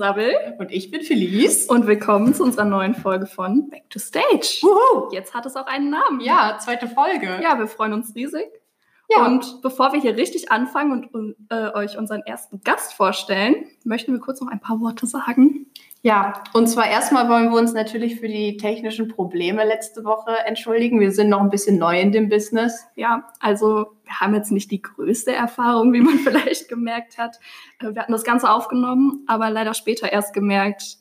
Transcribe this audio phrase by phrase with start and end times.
[0.00, 1.66] Sabel Und ich bin Felice.
[1.66, 4.60] und willkommen zu unserer neuen Folge von Back to Stage.
[4.62, 5.12] Wuhu.
[5.12, 6.20] Jetzt hat es auch einen Namen.
[6.20, 7.38] Ja, zweite Folge.
[7.42, 8.46] Ja, wir freuen uns riesig.
[9.10, 9.26] Ja.
[9.26, 14.20] Und bevor wir hier richtig anfangen und äh, euch unseren ersten Gast vorstellen, möchten wir
[14.20, 15.66] kurz noch ein paar Worte sagen.
[16.02, 20.98] Ja, und zwar erstmal wollen wir uns natürlich für die technischen Probleme letzte Woche entschuldigen.
[20.98, 22.86] Wir sind noch ein bisschen neu in dem Business.
[22.94, 27.38] Ja, also wir haben jetzt nicht die größte Erfahrung, wie man vielleicht gemerkt hat.
[27.80, 30.98] Äh, Wir hatten das Ganze aufgenommen, aber leider später erst gemerkt,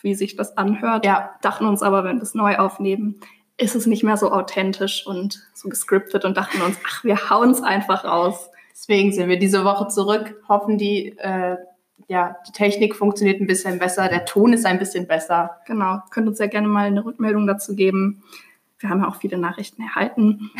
[0.00, 1.04] wie sich das anhört.
[1.04, 1.34] Ja.
[1.42, 3.20] Dachten uns aber, wenn wir es neu aufnehmen,
[3.56, 7.50] ist es nicht mehr so authentisch und so gescriptet und dachten uns, ach, wir hauen
[7.50, 8.50] es einfach raus.
[8.72, 11.56] Deswegen sind wir diese Woche zurück, hoffen, die, äh,
[12.08, 15.58] ja, die Technik funktioniert ein bisschen besser, der Ton ist ein bisschen besser.
[15.66, 18.24] Genau, könnt uns ja gerne mal eine Rückmeldung dazu geben.
[18.80, 20.50] Wir haben ja auch viele Nachrichten erhalten.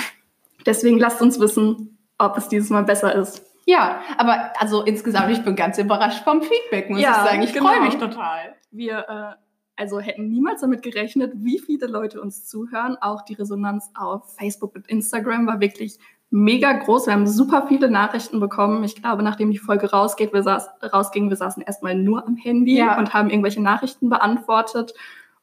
[0.65, 3.43] Deswegen lasst uns wissen, ob es dieses Mal besser ist.
[3.67, 7.43] Ja, aber also insgesamt, ich bin ganz überrascht vom Feedback, muss Ja, ich sagen.
[7.43, 7.69] Ich genau.
[7.71, 8.55] freue mich total.
[8.71, 9.44] Wir äh,
[9.77, 12.97] also hätten niemals damit gerechnet, wie viele Leute uns zuhören.
[13.01, 15.99] Auch die Resonanz auf Facebook und Instagram war wirklich
[16.31, 17.07] mega groß.
[17.07, 18.83] Wir haben super viele Nachrichten bekommen.
[18.85, 22.77] Ich glaube, nachdem die Folge rausgeht, wir saß, rausging, wir saßen erstmal nur am Handy
[22.77, 22.99] Ja.
[22.99, 24.95] und haben irgendwelche Nachrichten beantwortet.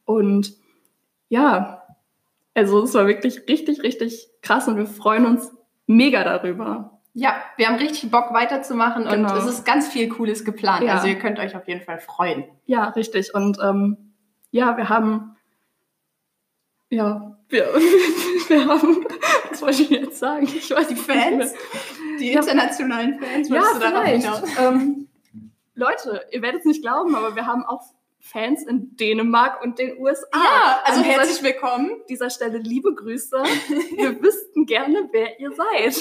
[0.06, 0.54] Und
[1.30, 1.84] ja,
[2.54, 5.52] also es war wirklich richtig, richtig krass und wir freuen uns
[5.88, 7.00] mega darüber.
[7.14, 9.32] Ja, wir haben richtig Bock weiterzumachen Genau.
[9.32, 10.84] und es ist ganz viel Cooles geplant.
[10.84, 10.96] Ja.
[10.96, 12.46] Also ihr könnt euch auf jeden Fall freuen.
[12.66, 13.34] Ja, richtig.
[13.34, 14.11] Und ähm,
[14.52, 15.36] ja, wir haben,
[16.90, 17.66] ja, wir,
[18.48, 19.06] wir haben,
[19.50, 20.44] was wollte ich jetzt sagen?
[20.46, 20.96] Ich weiß Die.
[20.96, 21.54] Fans,
[22.20, 24.24] die internationalen Fans, Ja, vielleicht.
[24.26, 24.44] hinaus?
[24.60, 25.08] Ähm,
[25.76, 27.82] Leute, ihr werdet es nicht glauben, aber wir haben auch
[28.24, 30.28] Fans in Dänemark und den USA.
[30.36, 31.90] Ja, also herzlich willkommen.
[32.08, 33.42] dieser Stelle liebe Grüße.
[33.96, 36.00] Wir wüssten gerne, wer ihr seid.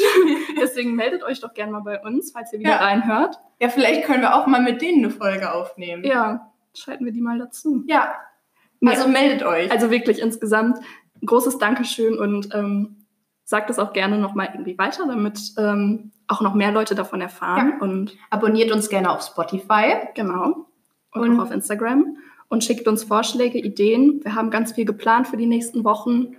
[0.61, 2.77] Deswegen meldet euch doch gerne mal bei uns, falls ihr wieder Ja.
[2.77, 3.41] reinhört.
[3.59, 6.05] Ja, vielleicht können wir auch mal mit denen eine Folge aufnehmen.
[6.05, 7.85] Ja, schalten wir die mal dazu.
[7.87, 8.15] Ja,
[8.85, 9.71] Also meldet euch.
[9.71, 10.79] Also wirklich insgesamt
[11.23, 13.05] ein großes Dankeschön und ähm,
[13.45, 17.81] sagt es auch gerne nochmal irgendwie weiter, damit ähm, auch noch mehr Leute davon erfahren.
[17.81, 20.09] Und Abonniert uns gerne auf Spotify.
[20.15, 20.67] genau.
[21.13, 22.17] Und, Und- auch auf Instagram.
[22.49, 24.21] Und schickt uns Vorschläge, Ideen.
[24.25, 26.35] Wir haben ganz viel geplant für die nächsten Wochen,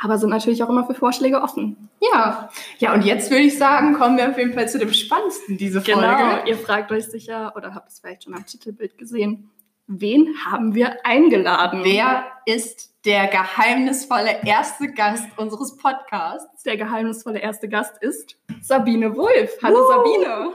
[0.00, 1.88] aber sind natürlich auch immer für Vorschläge offen.
[2.12, 2.50] Ja.
[2.78, 5.80] Ja, und jetzt würde ich sagen, kommen wir auf jeden Fall zu dem Spannendsten diese
[5.80, 6.00] Folge.
[6.00, 6.44] Genau.
[6.46, 9.50] Ihr fragt euch sicher oder habt es vielleicht schon am Titelbild gesehen.
[9.90, 11.80] Wen haben wir eingeladen?
[11.82, 16.62] Wer ist der geheimnisvolle erste Gast unseres Podcasts?
[16.62, 19.56] Der geheimnisvolle erste Gast ist Sabine Wulff.
[19.62, 19.88] Hallo Uh.
[19.88, 20.52] Sabine.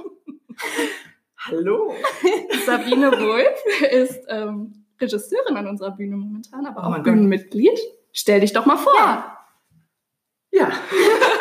[1.40, 1.96] Hallo.
[2.66, 7.04] Sabine Wulff ist ähm, Regisseurin an unserer Bühne momentan, aber Oh auch.
[7.04, 7.80] Bühnenmitglied.
[8.12, 8.94] Stell dich doch mal vor.
[8.96, 9.38] Ja.
[10.52, 10.72] Ja.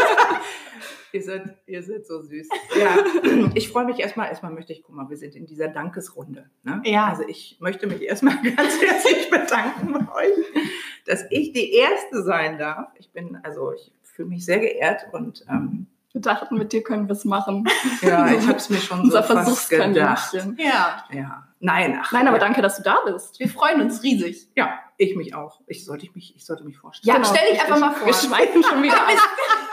[1.12, 2.48] ihr, seid, ihr seid so süß.
[2.78, 4.28] Ja, ich freue mich erstmal.
[4.28, 6.50] Erstmal möchte ich, guck mal, wir sind in dieser Dankesrunde.
[6.62, 6.80] Ne?
[6.84, 7.06] Ja.
[7.08, 10.64] Also ich möchte mich erstmal ganz herzlich bedanken bei euch,
[11.06, 12.88] dass ich die Erste sein darf.
[12.98, 17.08] Ich bin, also ich fühle mich sehr geehrt und ähm, Wir dachten, mit dir können
[17.08, 17.66] wir es machen.
[18.02, 20.34] ja, ich habe es mir schon so Unser fast gedacht.
[20.58, 21.04] Ja.
[21.10, 22.44] Ja, nein, ach, Nein, aber ja.
[22.44, 23.38] danke, dass du da bist.
[23.40, 24.48] Wir freuen uns riesig.
[24.54, 25.60] Ja, ich mich auch.
[25.66, 27.22] Ich sollte mich, ich sollte mich vorstellen.
[27.22, 28.06] Ja, stell dich einfach mal vor.
[28.06, 29.18] Wir schweifen schon wieder ab.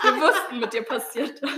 [0.01, 1.51] Wir wussten, mit dir passiert das.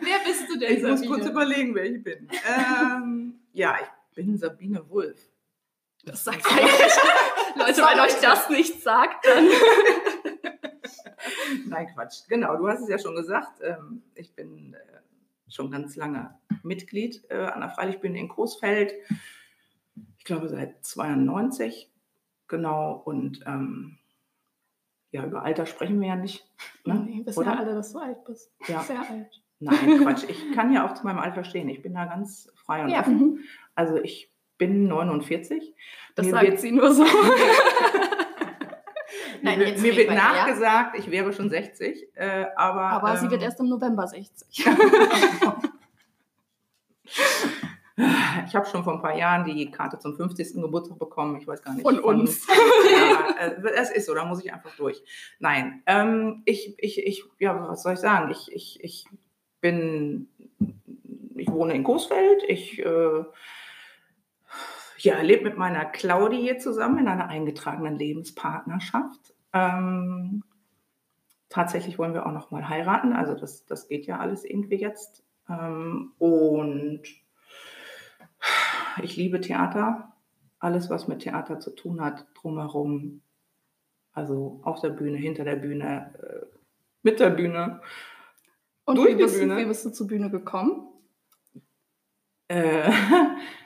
[0.00, 1.30] Wer bist du denn, Ich muss kurz Sabine?
[1.30, 2.28] überlegen, wer ich bin.
[2.48, 5.20] ähm, ja, ich bin Sabine Wulff.
[6.04, 6.70] Das sagt eigentlich.
[7.56, 9.48] Leute, wenn euch das nicht sagt, dann.
[11.66, 12.22] Nein, Quatsch.
[12.28, 13.60] Genau, du hast es ja schon gesagt.
[13.62, 18.92] Ähm, ich bin äh, schon ganz lange Mitglied äh, an der Freilichtbühne in Coesfeld.
[20.18, 21.90] Ich glaube seit 92.
[22.48, 22.92] Genau.
[23.04, 23.98] Und ähm,
[25.12, 26.44] ja, über Alter sprechen wir ja nicht.
[26.84, 26.94] Ne?
[27.06, 27.52] Nee, wissen Oder?
[27.54, 28.52] ja alle, dass du alt bist.
[28.68, 28.80] Ja.
[28.82, 29.42] Sehr alt.
[29.58, 30.24] Nein, Quatsch.
[30.28, 31.68] Ich kann ja auch zu meinem Alter stehen.
[31.68, 33.00] Ich bin da ganz frei und Ja.
[33.00, 33.18] offen.
[33.18, 33.38] Mhm.
[33.74, 35.74] Also ich bin 49.
[36.14, 37.04] Das Mir sagt wird- sie nur so.
[39.42, 40.32] Nein, mir mir wird weiter, ja?
[40.32, 42.80] nachgesagt, ich wäre schon 60, äh, aber.
[42.82, 44.66] Aber sie ähm, wird erst im November 60.
[48.46, 50.54] Ich habe schon vor ein paar Jahren die Karte zum 50.
[50.62, 51.36] Geburtstag bekommen.
[51.36, 51.82] Ich weiß gar nicht.
[51.82, 52.46] Von uns.
[52.48, 55.02] Ja, äh, es ist so, da muss ich einfach durch.
[55.38, 58.30] Nein, ähm, ich, ich, ich, ja, was soll ich sagen?
[58.30, 59.06] Ich, ich, ich
[59.60, 60.28] bin,
[61.34, 62.42] ich wohne in Coesfeld.
[62.48, 63.24] Ich äh,
[64.98, 69.34] ja, lebe mit meiner Claudi hier zusammen in einer eingetragenen Lebenspartnerschaft.
[69.52, 70.42] Ähm,
[71.48, 73.12] tatsächlich wollen wir auch noch mal heiraten.
[73.12, 75.24] Also das, das geht ja alles irgendwie jetzt.
[75.48, 77.02] Ähm, und
[79.04, 80.12] ich liebe Theater.
[80.58, 83.20] Alles, was mit Theater zu tun hat, drumherum.
[84.12, 86.46] Also auf der Bühne, hinter der Bühne, äh,
[87.02, 87.80] mit der Bühne.
[88.84, 89.56] Und Durch wie die bist, du, Bühne.
[89.58, 90.88] wie bist du zur Bühne gekommen?
[92.48, 92.90] Äh,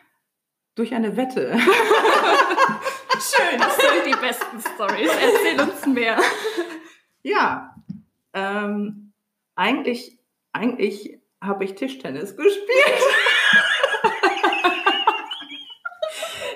[0.74, 1.56] durch eine Wette.
[3.20, 5.10] Schön, das sind die besten Stories.
[5.10, 6.18] Erzähl uns mehr.
[7.22, 7.74] Ja,
[8.32, 9.12] ähm,
[9.54, 10.18] eigentlich,
[10.52, 12.62] eigentlich habe ich Tischtennis gespielt.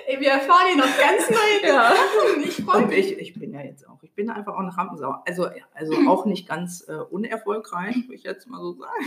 [0.07, 1.89] Ey, wir erfahren hier noch ganz neue Ja.
[1.89, 2.43] Sachen.
[2.43, 3.11] Ich freue mich.
[3.11, 5.15] ich, ich bin ja jetzt auch, ich bin einfach auch eine Rampensau.
[5.25, 9.05] Also, also auch nicht ganz äh, unerfolgreich, würde ich jetzt mal so sagen.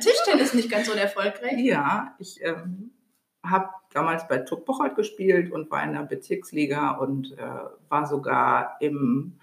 [0.00, 1.58] Tischtennis nicht ganz unerfolgreich.
[1.58, 2.92] Ja, ich ähm,
[3.42, 7.46] habe damals bei Tuck Bocholt gespielt und war in der Bezirksliga und äh,
[7.88, 9.38] war sogar im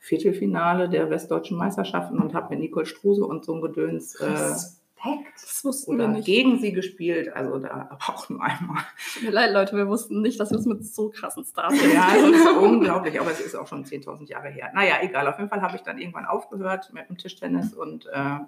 [0.00, 4.54] Viertelfinale der Westdeutschen Meisterschaften und habe mit Nicole Struse und so ein Gedöns äh,
[5.04, 5.32] Respekt.
[5.42, 6.26] Das wussten wir oder nicht.
[6.26, 7.32] gegen sie gespielt.
[7.34, 8.82] Also da aber auch nur einmal.
[9.14, 12.14] Tut mir leid, Leute, wir wussten nicht, dass wir es mit so krassen Stars Ja,
[12.14, 12.34] es machen.
[12.34, 14.70] ist unglaublich, aber es ist auch schon 10.000 Jahre her.
[14.74, 15.26] Naja, egal.
[15.28, 18.38] Auf jeden Fall habe ich dann irgendwann aufgehört mit dem Tischtennis und äh,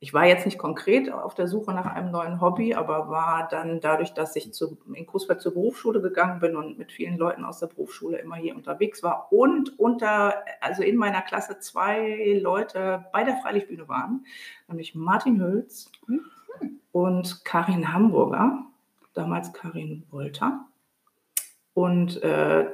[0.00, 3.80] ich war jetzt nicht konkret auf der Suche nach einem neuen Hobby, aber war dann
[3.80, 7.60] dadurch, dass ich zu, in Coesfeld zur Berufsschule gegangen bin und mit vielen Leuten aus
[7.60, 13.24] der Berufsschule immer hier unterwegs war und unter, also in meiner Klasse zwei Leute bei
[13.24, 14.26] der Freilichtbühne waren,
[14.68, 15.90] nämlich Martin Hülz
[16.92, 18.66] und Karin Hamburger,
[19.14, 20.66] damals Karin Wolter.
[21.72, 22.66] Und äh,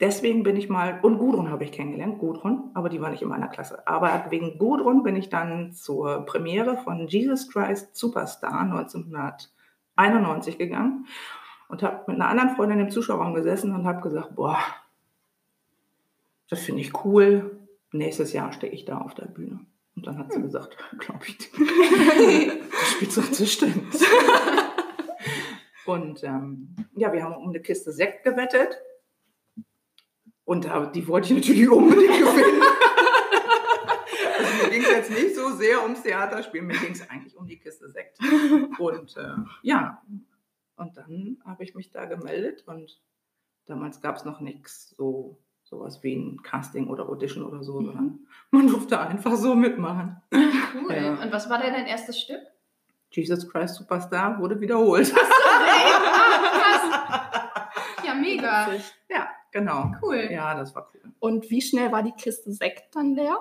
[0.00, 3.28] deswegen bin ich mal, und Gudrun habe ich kennengelernt, Gudrun, aber die war nicht in
[3.28, 3.86] meiner Klasse.
[3.86, 11.06] Aber wegen Gudrun bin ich dann zur Premiere von Jesus Christ Superstar 1991 gegangen
[11.68, 14.58] und habe mit einer anderen Freundin im Zuschauerraum gesessen und habe gesagt, boah,
[16.48, 17.58] das finde ich cool.
[17.92, 19.60] Nächstes Jahr stehe ich da auf der Bühne.
[19.96, 21.64] Und dann hat sie gesagt, glaube ich, du
[22.84, 24.04] spielst doch Tischtennis.
[25.86, 28.76] Und ähm, ja, wir haben um eine Kiste Sekt gewettet.
[30.46, 32.62] Und da, die wollte ich natürlich unbedingt gewinnen.
[34.38, 37.46] also mir ging es jetzt nicht so sehr ums Theaterspielen, mir ging es eigentlich um
[37.46, 38.18] die Kiste Sekt.
[38.78, 40.00] Und äh, ja,
[40.76, 42.98] und dann habe ich mich da gemeldet und
[43.66, 47.86] damals gab es noch nichts so sowas wie ein Casting oder Audition oder so, Mhm.
[47.86, 48.18] sondern
[48.52, 50.22] man durfte einfach so mitmachen.
[50.32, 50.94] Cool.
[50.94, 51.14] Ja.
[51.14, 52.40] Und was war denn dein erstes Stück?
[53.10, 55.12] Jesus Christ Superstar wurde wiederholt.
[58.04, 58.70] Ja, mega.
[58.70, 58.94] Witzig.
[59.60, 59.92] Genau.
[60.02, 60.28] Cool.
[60.30, 61.12] Ja, das war cool.
[61.18, 63.38] Und wie schnell war die Kiste Sekt dann leer?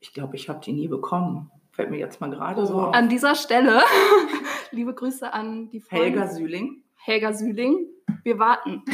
[0.00, 1.50] Ich glaube, ich habe die nie bekommen.
[1.72, 2.80] Fällt mir jetzt mal gerade so Oh.
[2.82, 2.94] auf.
[2.94, 3.82] An dieser Stelle,
[4.70, 6.84] liebe Grüße an die Freundin Helga Sühling.
[6.96, 7.86] Helga Sühling.
[8.22, 8.82] Wir warten.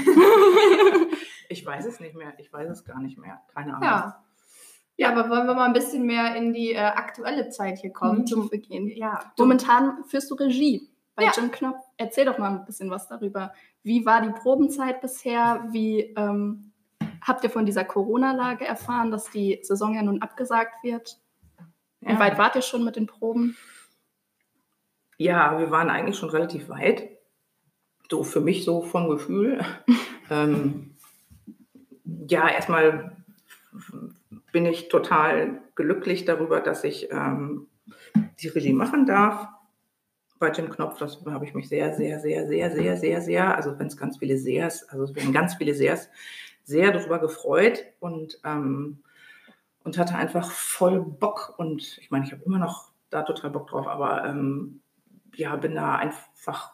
[1.52, 2.32] Ich weiß es nicht mehr.
[2.38, 3.40] Ich weiß es gar nicht mehr.
[3.52, 3.82] Keine Ahnung.
[3.82, 4.24] Ja.
[4.96, 8.24] Ja, aber wollen wir mal ein bisschen mehr in die äh, aktuelle Zeit hier kommen?
[8.24, 8.86] Zum Beginn.
[8.86, 11.32] Ja, Momentan führst du Regie bei Ja.
[11.34, 11.84] Jim Knopf.
[12.00, 13.52] Erzähl doch mal ein bisschen was darüber.
[13.82, 15.68] Wie war die Probenzeit bisher?
[15.70, 16.72] Wie ähm,
[17.20, 21.20] habt ihr von dieser Corona-Lage erfahren, dass die Saison ja nun abgesagt wird?
[22.00, 22.18] Wie Ja.
[22.18, 23.54] weit wart ihr schon mit den Proben?
[25.18, 27.06] Ja, wir waren eigentlich schon relativ weit.
[28.10, 29.60] So für mich so vom Gefühl.
[30.30, 30.96] ähm,
[32.28, 33.14] ja, erstmal
[34.52, 37.68] bin ich total glücklich darüber, dass ich ähm,
[38.40, 39.48] die Regie machen darf.
[40.40, 43.78] Bei Jim Knopf, das habe ich mich sehr, sehr, sehr, sehr, sehr, sehr, sehr, also
[43.78, 46.08] wenn es ganz viele Sehrs, also es werden ganz viele Sehrs,
[46.64, 49.02] sehr darüber gefreut und, ähm,
[49.84, 51.54] und hatte einfach voll Bock.
[51.58, 54.80] Und ich meine, ich habe immer noch da total Bock drauf, aber ähm,
[55.34, 56.72] ja, bin da einfach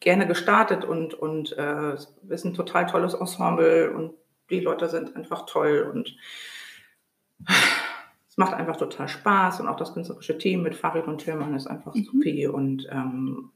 [0.00, 4.14] gerne gestartet und, und äh, ist ein total tolles Ensemble und
[4.50, 6.16] die Leute sind einfach toll und
[8.34, 11.68] es macht einfach total Spaß und auch das künstlerische Team mit Farid und Tillmann ist
[11.68, 12.02] einfach Mhm.
[12.02, 13.52] supi und, ähm,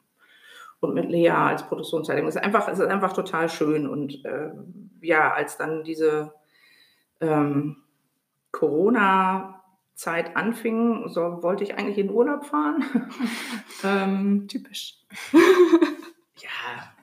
[0.78, 2.28] und mit Lea als Produktionsleitung.
[2.28, 4.52] Es ist einfach, es ist einfach total schön und äh,
[5.00, 6.32] ja, als dann diese
[7.20, 7.78] ähm,
[8.52, 12.84] Corona-Zeit anfing, so wollte ich eigentlich in Urlaub fahren.
[13.82, 14.94] ähm, Typisch.
[16.36, 16.48] ja,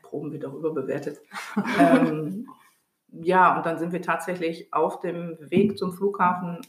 [0.02, 1.20] Proben wird auch überbewertet.
[1.78, 2.48] ähm,
[3.12, 6.62] ja, und dann sind wir tatsächlich auf dem Weg zum Flughafen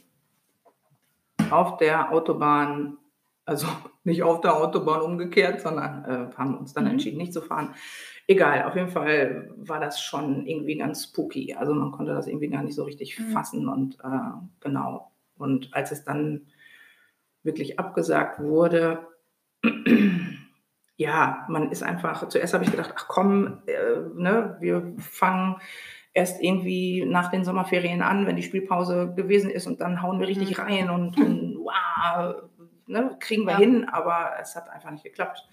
[1.51, 2.97] auf der Autobahn,
[3.45, 3.67] also
[4.03, 6.91] nicht auf der Autobahn umgekehrt, sondern äh, haben uns dann Mhm.
[6.91, 7.73] entschieden, nicht zu fahren.
[8.27, 11.55] Egal, auf jeden Fall war das schon irgendwie ganz spooky.
[11.55, 13.31] Also man konnte das irgendwie gar nicht so richtig Mhm.
[13.31, 14.07] fassen und äh,
[14.59, 15.11] genau.
[15.37, 16.47] Und als es dann
[17.43, 19.07] wirklich abgesagt wurde,
[20.97, 25.57] ja, man ist einfach, zuerst habe ich gedacht, ach komm, äh, ne, wir fangen
[26.17, 30.27] erst irgendwie nach den Sommerferien an, wenn die Spielpause gewesen ist und dann hauen wir
[30.27, 30.63] richtig mhm.
[30.63, 32.41] rein und, und wow,
[32.87, 33.59] ne, kriegen wir ja.
[33.59, 35.47] hin, aber es hat einfach nicht geklappt.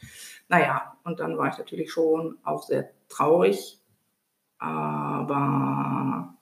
[0.48, 3.78] Naja, und dann war ich natürlich schon auch sehr traurig,
[4.56, 6.34] aber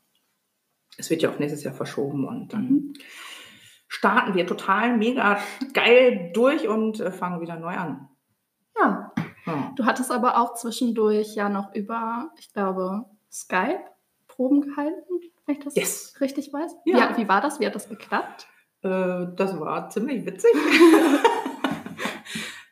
[0.97, 2.93] es wird ja auch nächstes Jahr verschoben und dann mhm.
[3.89, 5.41] starten wir total mega
[5.73, 8.09] geil durch und äh, fangen wieder neu an.
[8.79, 9.13] Ja.
[9.47, 9.73] ja.
[9.75, 13.81] Du hattest aber auch zwischendurch ja noch über, ich glaube, Skype
[14.33, 16.15] Proben gehalten, wenn ich das yes.
[16.21, 16.77] richtig weiß.
[16.85, 17.17] Ja.
[17.17, 17.61] Wie, wie, war das?
[17.61, 18.47] Wie hat das geklappt?
[18.83, 20.51] Äh, das war ziemlich witzig.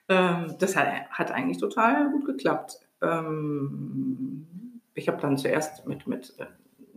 [0.09, 2.81] ähm, das hat, hat, eigentlich total gut geklappt.
[3.02, 4.47] Ähm,
[4.95, 6.47] ich habe dann zuerst mit, mit äh,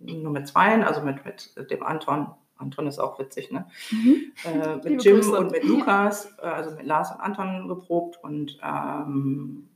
[0.01, 2.27] nur mit zweien, also mit, mit dem Anton,
[2.57, 3.67] Anton ist auch witzig, ne?
[3.91, 4.31] Mhm.
[4.45, 5.37] Äh, mit Jim Grüße.
[5.37, 9.69] und mit Lukas, äh, also mit Lars und Anton geprobt und ähm,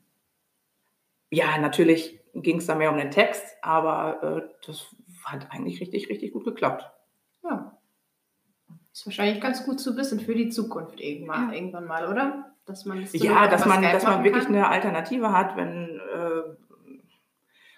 [1.30, 4.88] ja, natürlich ging es da mehr um den Text, aber äh, das
[5.26, 6.90] hat eigentlich richtig, richtig gut geklappt.
[7.44, 7.78] Ja.
[8.92, 11.56] Ist wahrscheinlich ganz gut zu wissen für die Zukunft irgendwann, ja.
[11.56, 12.52] irgendwann mal, oder?
[12.66, 14.56] Dass man das ja, dass man, dass man wirklich kann.
[14.56, 16.42] eine Alternative hat, wenn äh,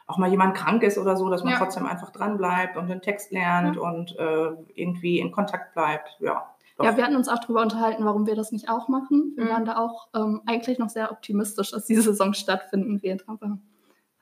[0.07, 1.59] auch mal jemand krank ist oder so, dass man ja.
[1.59, 3.81] trotzdem einfach dran bleibt und den Text lernt ja.
[3.81, 6.17] und äh, irgendwie in Kontakt bleibt.
[6.19, 6.55] Ja.
[6.77, 6.85] Doch.
[6.85, 9.33] Ja, wir hatten uns auch darüber unterhalten, warum wir das nicht auch machen.
[9.35, 9.49] Wir mhm.
[9.49, 13.59] waren da auch ähm, eigentlich noch sehr optimistisch, dass diese Saison stattfinden wird, aber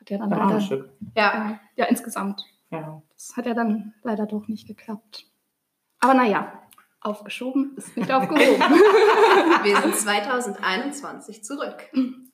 [0.07, 0.85] hat ja dann ja, leider.
[1.15, 2.43] Ja, äh, ja, insgesamt.
[2.69, 3.01] Ja.
[3.13, 5.25] Das hat ja dann leider doch nicht geklappt.
[5.99, 6.61] Aber naja,
[7.01, 8.59] aufgeschoben ist nicht aufgehoben.
[9.63, 11.89] wir sind 2021 zurück.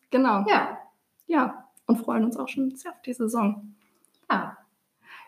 [0.09, 0.45] Genau.
[0.47, 0.77] Ja.
[1.25, 3.75] Ja, und freuen uns auch schon sehr auf die Saison.
[4.29, 4.57] Ja.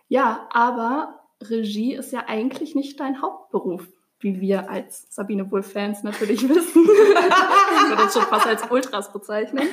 [0.08, 3.88] Ja, aber Regie ist ja eigentlich nicht dein Hauptberuf,
[4.25, 6.84] wie wir als Sabine Wohl-Fans natürlich wissen.
[6.84, 9.67] ich würde uns schon fast als Ultras bezeichnen.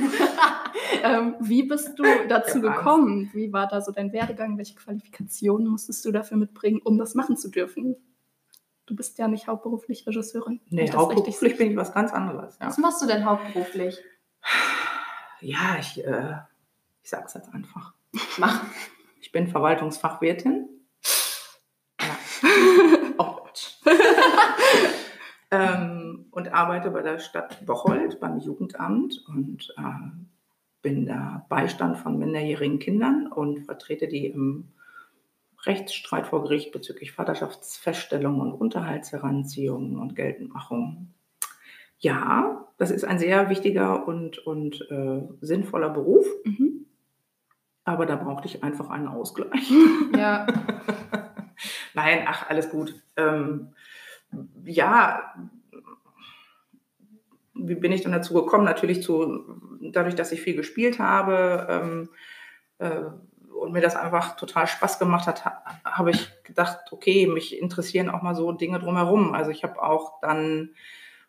[1.03, 3.31] ähm, wie bist du dazu gekommen?
[3.33, 4.59] Wie war da so dein Werdegang?
[4.59, 7.97] Welche Qualifikationen musstest du dafür mitbringen, um das machen zu dürfen?
[8.85, 10.61] Du bist ja nicht hauptberuflich Regisseurin.
[10.69, 12.59] Nee, hauptberuflich bin ich was ganz anderes.
[12.61, 12.67] Ja.
[12.67, 13.99] Was machst du denn hauptberuflich?
[15.41, 16.35] Ja, ich, äh,
[17.03, 17.95] ich sag's jetzt einfach.
[18.37, 18.65] Mach.
[19.23, 20.69] Ich bin Verwaltungsfachwirtin.
[22.01, 22.19] Ja.
[23.17, 23.79] oh Gott.
[25.53, 30.11] Ähm, und arbeite bei der Stadt Bocholt beim Jugendamt und äh,
[30.81, 34.73] bin da Beistand von minderjährigen Kindern und vertrete die im
[35.65, 41.15] Rechtsstreit vor Gericht bezüglich Vaterschaftsfeststellung und Unterhaltsheranziehung und Geltendmachung.
[41.99, 46.27] Ja, das ist ein sehr wichtiger und, und äh, sinnvoller Beruf.
[46.45, 46.87] Mhm.
[47.85, 49.71] Aber da brauchte ich einfach einen Ausgleich.
[50.17, 50.47] Ja.
[51.95, 52.95] Nein, ach, alles gut.
[53.17, 53.75] Ähm,
[54.65, 55.35] ja,
[57.55, 58.65] wie bin ich dann dazu gekommen?
[58.65, 59.45] Natürlich zu,
[59.81, 62.09] dadurch, dass ich viel gespielt habe ähm,
[62.79, 63.05] äh,
[63.55, 68.11] und mir das einfach total Spaß gemacht hat, ha, habe ich gedacht, okay, mich interessieren
[68.11, 69.35] auch mal so Dinge drumherum.
[69.35, 70.71] Also ich habe auch dann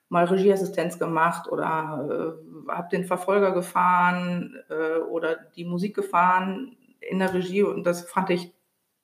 [0.10, 7.20] mal Regieassistenz gemacht oder äh, habe den Verfolger gefahren äh, oder die Musik gefahren in
[7.20, 8.54] der Regie und das fand ich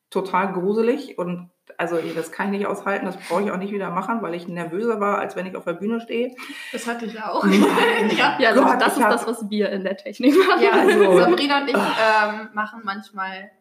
[0.10, 3.90] total gruselig und also das kann ich nicht aushalten, das brauche ich auch nicht wieder
[3.90, 6.36] machen, weil ich nervöser war, als wenn ich auf der Bühne stehe.
[6.72, 7.46] Das hatte ich auch.
[8.18, 10.64] Ja, ja Gott, das ist das, was wir in der Technik machen.
[10.64, 13.52] Ja, also Sabrina und ich ähm, machen manchmal,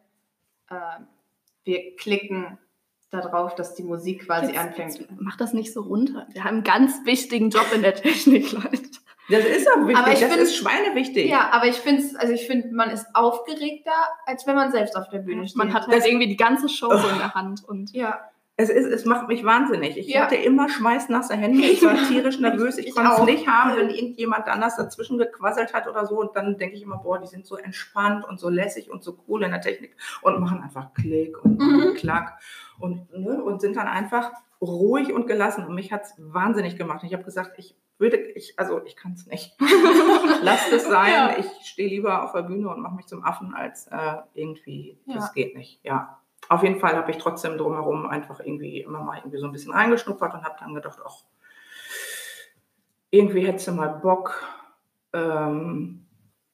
[0.71, 0.75] äh,
[1.65, 2.59] wir klicken
[3.11, 4.99] darauf, dass die Musik quasi jetzt, anfängt.
[4.99, 6.27] Jetzt mach das nicht so runter.
[6.33, 8.91] Wir haben einen ganz wichtigen Job in der Technik, Leute.
[9.29, 11.29] Das ist auch wichtig, aber ich das find, ist schweinewichtig.
[11.29, 13.93] Ja, aber ich finde also ich finde, man ist aufgeregter,
[14.27, 15.57] als wenn man selbst auf der Bühne steht.
[15.57, 18.21] Man hat halt das, irgendwie die ganze Show so in der Hand und ja.
[18.61, 19.97] Es, ist, es macht mich wahnsinnig.
[19.97, 20.23] Ich ja.
[20.23, 21.61] hatte immer schmeißnasse Hände.
[21.61, 22.77] Ich war tierisch nervös.
[22.77, 26.21] Ich, ich konnte es nicht haben, wenn irgendjemand anders dazwischen gequasselt hat oder so.
[26.21, 29.17] Und dann denke ich immer, boah, die sind so entspannt und so lässig und so
[29.29, 31.95] cool in der Technik und machen einfach Klick und mhm.
[31.95, 32.41] Klack
[32.81, 35.65] und, ne, und sind dann einfach ruhig und gelassen.
[35.65, 37.05] Und mich hat es wahnsinnig gemacht.
[37.05, 39.57] Ich habe gesagt, ich würde, ich, also ich kann es nicht.
[40.43, 41.13] Lasst es sein.
[41.13, 41.37] Ja.
[41.39, 45.17] Ich stehe lieber auf der Bühne und mache mich zum Affen, als äh, irgendwie, ja.
[45.17, 45.81] das geht nicht.
[45.85, 46.21] Ja.
[46.49, 49.73] Auf jeden Fall habe ich trotzdem drumherum einfach irgendwie immer mal irgendwie so ein bisschen
[49.73, 51.25] reingeschnuppert und habe dann gedacht, ach,
[53.11, 54.45] irgendwie hättest du mal Bock,
[55.13, 56.07] ähm,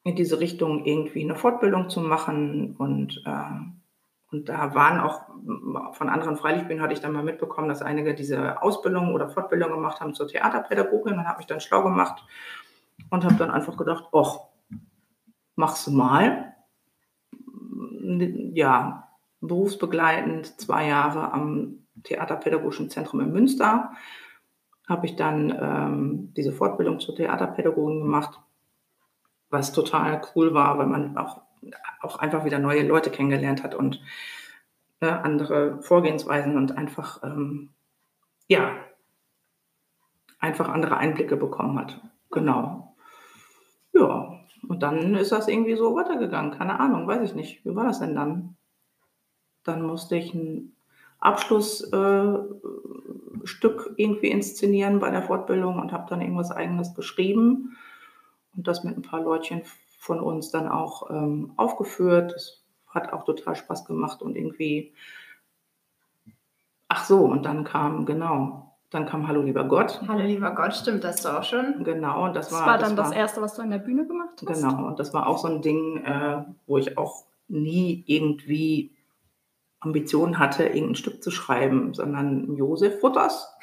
[0.05, 3.84] in diese Richtung irgendwie eine Fortbildung zu machen und äh,
[4.35, 5.27] und da waren auch
[5.95, 10.01] von anderen Freilichtbühnen hatte ich dann mal mitbekommen, dass einige diese Ausbildung oder Fortbildung gemacht
[10.01, 11.15] haben zur Theaterpädagogin.
[11.15, 12.25] Dann habe ich dann schlau gemacht
[13.11, 14.41] und habe dann einfach gedacht, ach,
[15.55, 16.53] machst du mal.
[18.01, 19.09] Ja,
[19.41, 23.93] berufsbegleitend zwei Jahre am Theaterpädagogischen Zentrum in Münster
[24.89, 28.41] habe ich dann ähm, diese Fortbildung zur Theaterpädagogin gemacht,
[29.49, 31.41] was total cool war, weil man auch,
[32.01, 34.01] auch einfach wieder neue Leute kennengelernt hat und
[35.01, 37.71] ne, andere Vorgehensweisen und einfach, ähm,
[38.49, 38.73] ja,
[40.39, 42.01] einfach andere Einblicke bekommen hat.
[42.31, 42.97] Genau.
[43.93, 46.53] Ja, und dann ist das irgendwie so weitergegangen.
[46.53, 47.65] Keine Ahnung, weiß ich nicht.
[47.65, 48.57] Wie war das denn dann?
[49.63, 50.75] Dann musste ich ein
[51.21, 52.53] Abschlussstück
[53.43, 57.77] äh, irgendwie inszenieren bei der Fortbildung und habe dann irgendwas eigenes geschrieben
[58.55, 59.63] und das mit ein paar Leutchen
[60.05, 62.33] von uns dann auch ähm, aufgeführt.
[62.35, 64.93] Das hat auch total Spaß gemacht und irgendwie,
[66.89, 70.03] ach so, und dann kam, genau, dann kam Hallo lieber Gott.
[70.07, 71.83] Hallo lieber Gott, stimmt das du auch schon?
[71.85, 74.07] Genau, und das, Das war war dann das, das erste, was du an der Bühne
[74.07, 74.61] gemacht hast?
[74.61, 78.95] Genau, und das war auch so ein Ding, äh, wo ich auch nie irgendwie
[79.81, 83.57] Ambitionen hatte, irgendein Stück zu schreiben, sondern Josef Futters,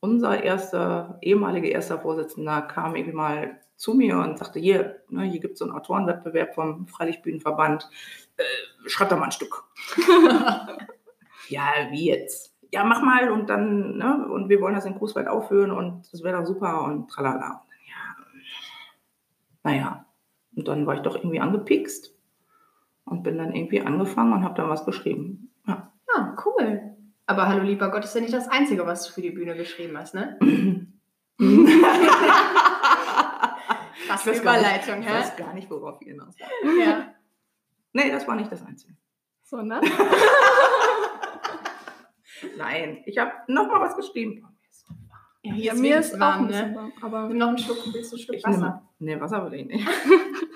[0.00, 5.40] unser erster, ehemaliger erster Vorsitzender, kam irgendwie mal zu mir und sagte, hier, ne, hier
[5.40, 7.88] gibt es so einen Autorenwettbewerb vom Freilichtbühnenverband,
[8.36, 8.42] äh,
[8.86, 9.64] schreib da mal ein Stück.
[11.48, 12.54] ja, wie jetzt?
[12.70, 16.22] Ja, mach mal und dann, ne, und wir wollen das in Großwald aufführen und das
[16.22, 17.62] wäre doch super und tralala.
[17.88, 18.16] Ja,
[19.62, 20.04] naja,
[20.54, 22.14] und dann war ich doch irgendwie angepiekst
[23.06, 25.54] und bin dann irgendwie angefangen und habe dann was geschrieben.
[25.66, 25.90] Ja.
[26.14, 26.82] Ah, cool.
[27.24, 29.96] Aber Hallo lieber Gott ist ja nicht das Einzige, was du für die Bühne geschrieben
[29.96, 30.38] hast, ne?
[34.10, 35.12] Was Ich nicht- Überleitung, Ich hä?
[35.12, 36.78] weiß gar nicht, worauf ihr hinaus wollt.
[36.86, 37.14] Ja.
[37.92, 38.94] Nee, das war nicht das Einzige.
[39.42, 39.82] Sondern?
[42.56, 44.46] Nein, ich habe noch mal was geschrieben.
[45.42, 46.76] ja Ja, ist mir ist auch ein warm, bisschen ne?
[46.76, 46.92] warm.
[47.02, 48.82] Aber Nimm noch einen Schluck, willst du einen Schluck Ich Wasser?
[48.98, 49.88] nehme, nee, Wasser will ich nicht.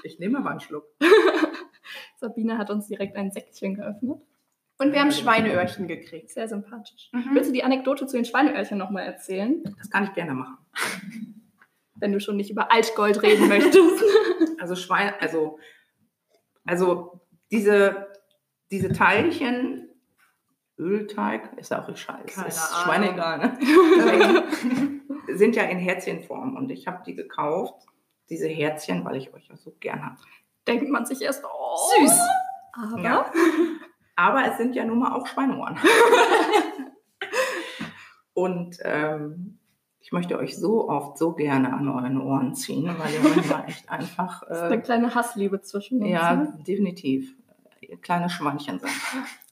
[0.07, 0.85] Ich nehme aber einen Schluck.
[2.21, 4.21] Sabine hat uns direkt ein Säckchen geöffnet.
[4.77, 6.29] Und wir haben Schweineöhrchen gekriegt.
[6.31, 7.09] Sehr sympathisch.
[7.13, 7.31] Mhm.
[7.33, 9.63] Willst du die Anekdote zu den Schweineöhrchen nochmal erzählen?
[9.79, 10.59] Das kann ich gerne machen.
[11.97, 14.05] Wenn du schon nicht über Altgold reden möchtest.
[14.61, 15.59] Also Schwein, also,
[16.65, 18.07] also diese,
[18.71, 19.91] diese Teilchen,
[20.79, 22.35] Ölteig, ist auch scheiße.
[22.35, 22.85] Keine ist Ahnung.
[22.85, 24.45] schweinegal, ne?
[25.37, 27.87] sind ja in Herzchenform und ich habe die gekauft,
[28.29, 30.17] diese Herzchen, weil ich euch ja so gern habe.
[30.67, 32.19] Denkt man sich erst, oh, Süß.
[32.73, 33.33] Aber Ja.
[34.17, 35.79] Aber es sind ja nun mal auch Schweineohren.
[38.33, 39.59] und ähm,
[40.05, 43.89] ich möchte euch so oft so gerne an euren Ohren ziehen, weil ihr manchmal echt
[43.91, 44.43] einfach.
[44.47, 46.11] das ist eine Äh, kleine Hassliebe zwischen uns.
[46.11, 46.59] ja, ne?
[46.67, 47.35] definitiv.
[48.03, 48.91] Kleine Schweinchen sein.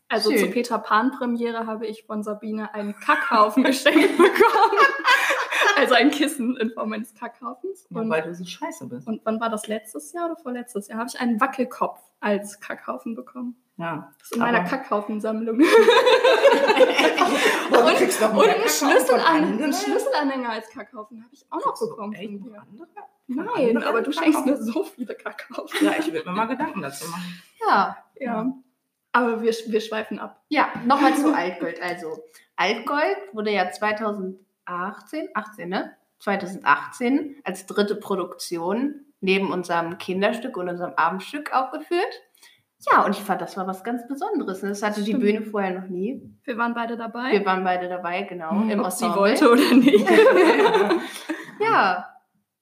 [0.08, 0.40] Also Schön.
[0.40, 4.78] zur Peter Pan Premiere habe ich von Sabine einen Kackhaufen geschenkt bekommen.
[5.76, 7.86] also ein Kissen in Form eines Kackhaufens.
[7.88, 9.06] Ja, Und, weil du so scheiße bist.
[9.08, 10.98] und wann war das letztes Jahr oder vorletztes Jahr?
[10.98, 13.56] Habe ich einen Wackelkopf als Kackhaufen bekommen.
[13.76, 14.12] Ja.
[14.18, 15.56] Das ist in meiner Kackhaufensammlung.
[17.72, 19.62] Und wieder einen, Schlüsselan anderen.
[19.62, 22.62] einen Schlüsselanhänger als Kackhaufen habe ich auch noch bekommen echt von dir.
[23.28, 25.84] Nein, andere aber du schenkst mir so viele Kackhaufen.
[25.84, 27.42] Ja, ich würde mir mal Gedanken dazu machen.
[27.66, 27.96] Ja.
[28.16, 28.52] Ja.
[29.12, 30.42] Aber wir, wir schweifen ab.
[30.48, 31.80] Ja, nochmal zu Altgold.
[31.82, 32.22] Also,
[32.56, 35.96] Altgold wurde ja 2018, 18, ne?
[36.18, 42.22] 2018 als dritte Produktion neben unserem Kinderstück und unserem Abendstück aufgeführt.
[42.90, 44.62] Ja, und ich fand, das war was ganz Besonderes.
[44.62, 44.70] ne?
[44.70, 45.22] Das hatte die Stimmt.
[45.22, 46.20] Bühne vorher noch nie.
[46.44, 47.30] Wir waren beide dabei.
[47.32, 48.70] Wir waren beide dabei, genau, Mhm.
[48.70, 49.20] im ob sie Ensemble.
[49.20, 50.06] wollte oder nicht.
[51.60, 52.08] Ja,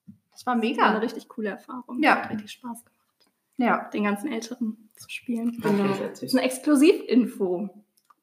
[0.06, 0.85] das war Das war mega.
[0.90, 2.02] eine richtig coole Erfahrung.
[2.02, 2.22] Ja.
[2.22, 5.59] Hat richtig Spaß gemacht, Ja, den ganzen Älteren zu spielen.
[5.62, 5.85] Genau.
[5.92, 7.70] Okay, Das ist eine Exklusivinfo.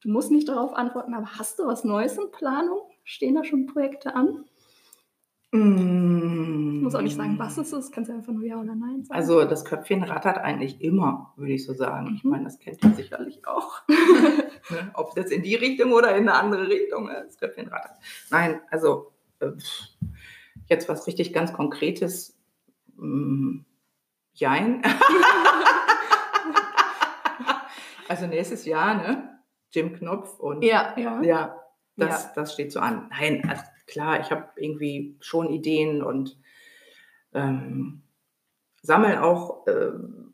[0.01, 2.81] Du musst nicht darauf antworten, aber hast du was Neues in Planung?
[3.03, 4.45] Stehen da schon Projekte an?
[5.51, 7.93] Ich Ich muss auch nicht sagen, was es ist.
[7.93, 9.17] Kannst du einfach nur Ja oder Nein sagen.
[9.17, 12.13] Also das Köpfchen rattert eigentlich immer, würde ich so sagen.
[12.15, 12.31] Ich Mhm.
[12.31, 13.81] meine, das kennt ihr sicherlich auch.
[14.69, 14.91] Ne?
[14.95, 17.23] Ob jetzt in die Richtung oder in eine andere Richtung, ne?
[17.25, 17.93] das Köpfchen rattert.
[18.31, 19.51] Nein, also äh,
[20.65, 22.37] jetzt was richtig ganz Konkretes.
[22.97, 23.59] Mm,
[24.33, 24.81] jein.
[28.09, 29.39] also nächstes Jahr, ne?
[29.71, 31.21] Jim Knopf und ja, ja.
[31.21, 31.55] ja,
[31.95, 32.31] das, Ja.
[32.35, 33.07] das steht so an.
[33.09, 36.37] Nein, also klar, ich habe irgendwie schon Ideen und
[37.33, 38.03] ähm,
[38.81, 40.31] sammle auch ähm,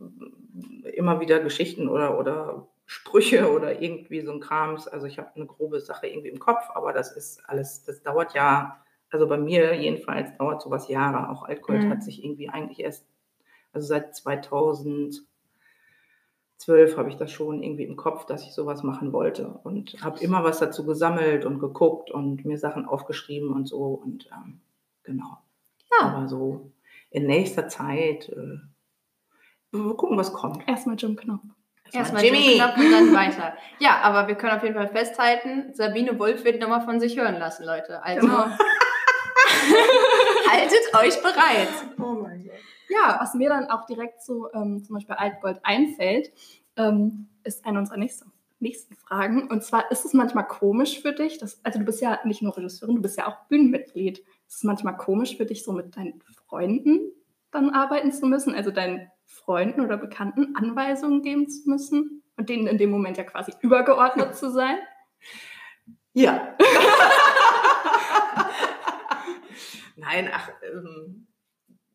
[0.94, 4.88] immer wieder Geschichten oder, oder Sprüche oder irgendwie so ein Krams.
[4.88, 8.34] Also ich habe eine grobe Sache irgendwie im Kopf, aber das ist alles, das dauert
[8.36, 11.30] ja, also bei mir jedenfalls dauert sowas Jahre.
[11.30, 11.89] Auch Altgold Mhm.
[11.89, 13.08] hat sich irgendwie eigentlich erst,
[13.74, 14.16] also seit
[16.65, 20.19] 2012 habe ich das schon irgendwie im Kopf, dass ich sowas machen wollte und habe
[20.19, 24.62] immer was dazu gesammelt und geguckt und mir Sachen aufgeschrieben und so und ähm,
[25.04, 25.38] genau.
[25.91, 26.08] Ja.
[26.08, 26.71] Aber so
[27.10, 28.60] in nächster Zeit, äh,
[29.71, 30.67] wir gucken, was kommt.
[30.67, 31.43] Erstmal Jim Knopf.
[31.91, 33.54] Erstmal Jimmy Knopf und dann weiter.
[33.80, 37.38] Ja, aber wir können auf jeden Fall festhalten, Sabine Wolf wird nochmal von sich hören
[37.38, 38.04] lassen, Leute.
[38.04, 38.45] Also genau.
[40.49, 41.69] haltet euch bereit.
[41.99, 42.54] Oh mein Gott.
[42.89, 46.32] Ja, was mir dann auch direkt so ähm, zum Beispiel Altgold einfällt,
[46.76, 49.50] ähm, ist eine unserer nächsten, nächsten Fragen.
[49.50, 52.56] Und zwar ist es manchmal komisch für dich, dass, also du bist ja nicht nur
[52.56, 54.19] Regisseurin, du bist ja auch Bühnenmitglied.
[54.48, 57.12] Ist es manchmal komisch für dich, so mit deinen Freunden
[57.52, 62.67] dann arbeiten zu müssen, also deinen Freunden oder Bekannten Anweisungen geben zu müssen und denen
[62.67, 64.78] in dem Moment ja quasi übergeordnet zu sein?
[66.13, 66.56] Ja.
[69.96, 71.28] Nein, ach, ähm,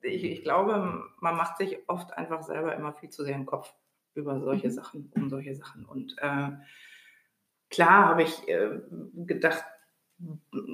[0.02, 3.72] ich, ich, glaube, man macht sich oft einfach selber immer viel zu sehr im Kopf
[4.14, 4.72] über solche mhm.
[4.72, 5.84] Sachen, um solche Sachen.
[5.84, 6.50] Und äh,
[7.70, 8.80] klar habe ich äh,
[9.14, 9.64] gedacht,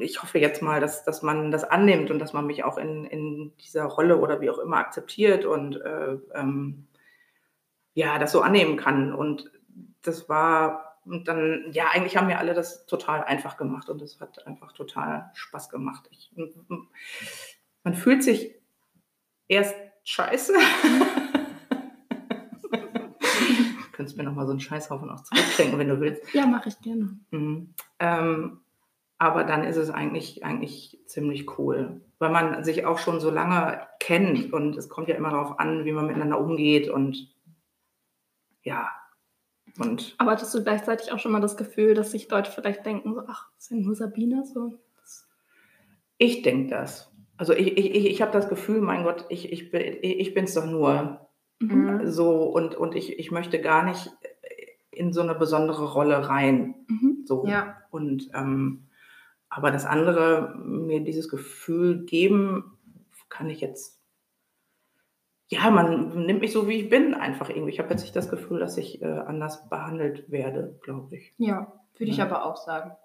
[0.01, 3.05] ich hoffe jetzt mal, dass, dass man das annimmt und dass man mich auch in,
[3.05, 6.87] in dieser Rolle oder wie auch immer akzeptiert und äh, ähm,
[7.93, 9.15] ja, das so annehmen kann.
[9.15, 9.51] Und
[10.03, 14.19] das war, und dann, ja, eigentlich haben wir alle das total einfach gemacht und das
[14.21, 16.09] hat einfach total Spaß gemacht.
[16.11, 16.33] Ich,
[17.85, 18.55] man fühlt sich
[19.49, 20.53] erst scheiße.
[22.71, 26.35] du könntest mir nochmal so einen Scheißhaufen auch zurückschenken, wenn du willst.
[26.35, 27.19] Ja, mache ich gerne.
[27.31, 27.75] Mhm.
[27.99, 28.61] Ähm,
[29.19, 33.87] aber dann ist es eigentlich, eigentlich ziemlich cool, weil man sich auch schon so lange
[34.01, 37.33] kennt und es kommt ja immer darauf an, wie man miteinander umgeht und
[38.63, 38.91] ja.
[39.79, 43.15] Und aber hattest du gleichzeitig auch schon mal das Gefühl, dass sich Leute vielleicht denken,
[43.15, 44.79] so, ach, ist ja nur Sabine so?
[46.19, 47.11] Ich denke das.
[47.37, 50.67] Also ich, ich, ich habe das Gefühl, mein Gott, ich, ich, ich bin es doch
[50.67, 51.29] nur.
[51.61, 52.11] Mhm.
[52.11, 54.11] So, und, und ich, ich möchte gar nicht
[54.91, 56.75] in so eine besondere Rolle rein.
[56.89, 57.25] Mhm.
[57.25, 57.47] So.
[57.47, 57.77] Ja.
[57.91, 58.87] Und ähm,
[59.49, 62.77] aber das andere, mir dieses Gefühl geben,
[63.29, 64.01] kann ich jetzt,
[65.49, 67.71] ja, man nimmt mich so, wie ich bin, einfach irgendwie.
[67.71, 71.35] Ich habe jetzt nicht das Gefühl, dass ich äh, anders behandelt werde, glaube ich.
[71.39, 72.97] Ja, würde ich aber auch sagen.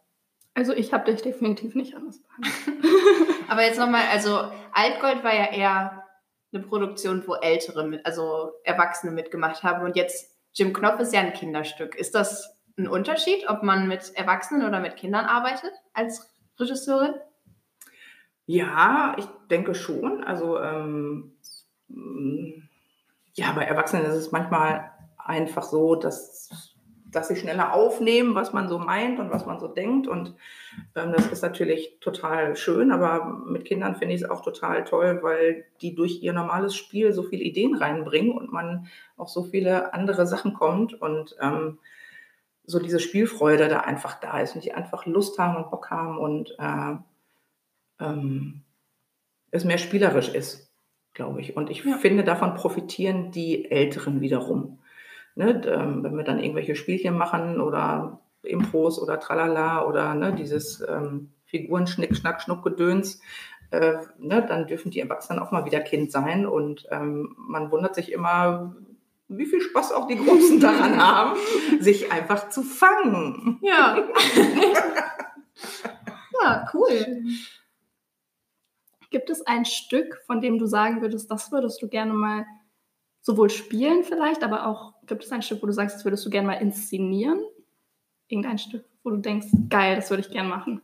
[0.53, 2.85] Also ich habe dich definitiv nicht anders behandelt.
[3.49, 6.03] aber jetzt nochmal, also Altgold war ja eher
[6.51, 9.85] eine Produktion, wo Ältere, mit, also Erwachsene mitgemacht haben.
[9.85, 11.95] Und jetzt Jim Knopf ist ja ein Kinderstück.
[11.95, 17.13] Ist das ein Unterschied, ob man mit Erwachsenen oder mit Kindern arbeitet als Regisseurin?
[18.45, 20.23] Ja, ich denke schon.
[20.23, 21.37] Also ähm,
[23.33, 26.68] ja, bei Erwachsenen ist es manchmal einfach so, dass,
[27.11, 30.07] dass sie schneller aufnehmen, was man so meint und was man so denkt.
[30.07, 30.35] Und
[30.95, 35.19] ähm, das ist natürlich total schön, aber mit Kindern finde ich es auch total toll,
[35.21, 39.93] weil die durch ihr normales Spiel so viele Ideen reinbringen und man auf so viele
[39.93, 41.79] andere Sachen kommt und ähm,
[42.65, 46.17] so diese Spielfreude da einfach da ist und die einfach Lust haben und Bock haben
[46.19, 46.95] und äh,
[47.99, 48.61] ähm,
[49.51, 50.71] es mehr spielerisch ist,
[51.13, 51.57] glaube ich.
[51.57, 51.97] Und ich ja.
[51.97, 54.78] finde, davon profitieren die Älteren wiederum.
[55.39, 60.81] Ne, ähm, wenn wir dann irgendwelche Spielchen machen oder Impros oder Tralala oder ne, dieses
[60.81, 63.21] ähm, Figuren Schnick, Schnack, Schnuck, Gedöns,
[63.71, 66.45] äh, ne, dann dürfen die Erwachsenen auch mal wieder Kind sein.
[66.45, 68.75] Und ähm, man wundert sich immer,
[69.29, 71.39] wie viel Spaß auch die Großen daran haben,
[71.79, 73.59] sich einfach zu fangen.
[73.61, 73.97] Ja.
[76.43, 77.23] ja, cool.
[79.09, 82.45] Gibt es ein Stück, von dem du sagen würdest, das würdest du gerne mal
[83.21, 86.29] sowohl spielen vielleicht, aber auch gibt es ein Stück, wo du sagst, das würdest du
[86.29, 87.41] gerne mal inszenieren?
[88.27, 90.81] Irgendein Stück, wo du denkst, geil, das würde ich gerne machen.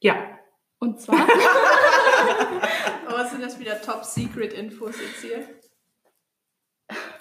[0.00, 0.38] Ja.
[0.78, 1.18] Und zwar?
[3.08, 5.44] oh, sind das wieder Top-Secret-Infos jetzt hier?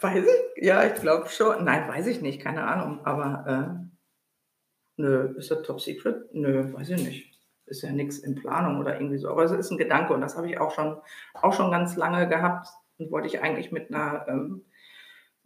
[0.02, 0.64] Weiß ich?
[0.64, 1.64] Ja, ich glaube schon.
[1.66, 3.06] Nein, weiß ich nicht, keine Ahnung.
[3.06, 6.34] Aber äh, nö, ist das top secret?
[6.34, 7.40] Nö, weiß ich nicht.
[7.66, 9.30] Ist ja nichts in Planung oder irgendwie so.
[9.30, 10.98] Aber es ist ein Gedanke und das habe ich auch schon,
[11.34, 14.66] auch schon ganz lange gehabt und wollte ich eigentlich mit einer ähm,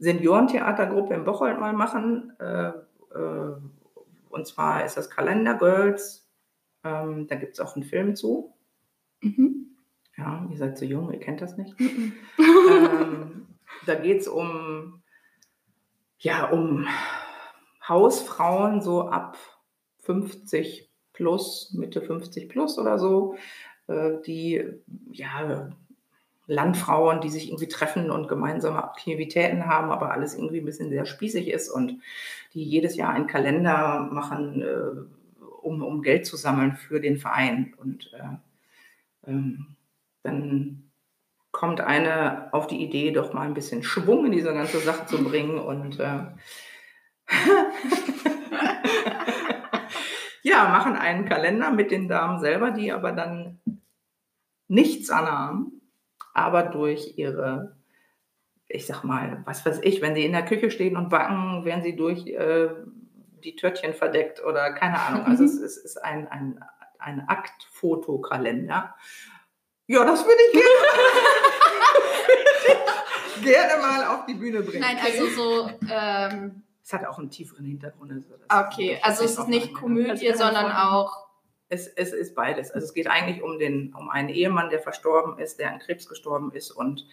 [0.02, 2.34] Seniorentheatergruppe in Bocholt mal machen.
[2.40, 2.70] Äh,
[3.16, 3.54] äh,
[4.30, 6.28] und zwar ist das Kalender Girls.
[6.84, 8.56] Ähm, da gibt es auch einen Film zu.
[9.22, 9.78] Mhm.
[10.18, 11.80] Ja, ihr seid zu jung, ihr kennt das nicht.
[11.80, 12.14] Mhm.
[12.40, 13.48] ähm,
[13.86, 15.04] da geht es um,
[16.18, 16.88] ja, um
[17.88, 19.38] Hausfrauen so ab
[20.00, 23.36] 50 plus, Mitte 50 plus oder so,
[23.86, 24.64] äh, die
[25.12, 25.70] ja
[26.52, 31.06] Landfrauen, die sich irgendwie treffen und gemeinsame Aktivitäten haben, aber alles irgendwie ein bisschen sehr
[31.06, 32.02] spießig ist und
[32.54, 37.74] die jedes Jahr einen Kalender machen, äh, um, um Geld zu sammeln für den Verein.
[37.78, 38.38] Und äh,
[39.30, 39.78] ähm,
[40.24, 40.92] dann
[41.52, 45.24] kommt eine auf die Idee, doch mal ein bisschen Schwung in diese ganze Sache zu
[45.24, 46.26] bringen und äh,
[50.44, 53.62] ja, machen einen Kalender mit den Damen selber, die aber dann
[54.68, 55.81] nichts anhaben,
[56.34, 57.76] aber durch ihre
[58.74, 61.84] ich sag mal, was weiß ich, wenn sie in der Küche stehen und backen, werden
[61.84, 62.70] sie durch äh,
[63.44, 65.26] die Törtchen verdeckt oder keine Ahnung.
[65.26, 66.64] Also es, es ist ein, ein,
[67.00, 68.96] ein Aktfotokalender.
[69.88, 70.62] Ja, das würde ich
[73.42, 74.82] gerne, gerne mal auf die Bühne bringen.
[74.82, 75.70] Nein, also so.
[75.90, 78.12] Ähm, es hat auch einen tieferen Hintergrund.
[78.12, 81.31] Also okay, also es ist nicht Komödie, sondern auch.
[81.72, 82.70] Es, es ist beides.
[82.72, 86.08] Also es geht eigentlich um, den, um einen Ehemann, der verstorben ist, der an Krebs
[86.08, 87.08] gestorben ist und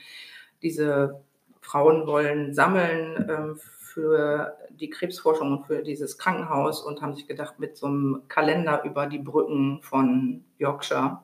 [0.63, 1.23] diese
[1.61, 7.59] Frauen wollen sammeln ähm, für die Krebsforschung und für dieses Krankenhaus und haben sich gedacht,
[7.59, 11.21] mit so einem Kalender über die Brücken von Yorkshire